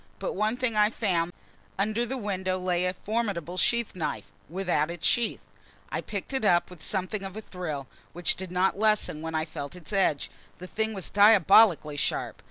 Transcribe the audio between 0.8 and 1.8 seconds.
found that had not been there before: